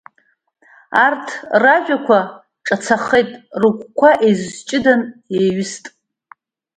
Арҭ 1.05 1.27
ражәақәа 1.61 2.19
ҿацахеит, 2.65 3.29
рыгәқәа 3.61 4.09
еизҷыда 4.27 4.93
еиҩыст. 5.37 5.85